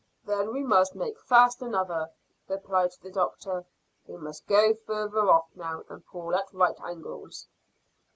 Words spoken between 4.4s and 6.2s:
go farther off now, and